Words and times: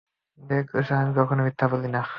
দেখ, 0.39 0.65
লিসা, 0.75 0.95
আমি 1.01 1.11
কখনো 1.19 1.41
মিথ্যা 1.43 1.65
বলি 1.73 1.89
না। 1.89 2.01